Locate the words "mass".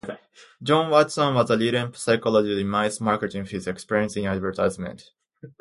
2.71-2.99